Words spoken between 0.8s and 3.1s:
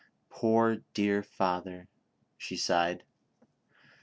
dear father!" she sighed.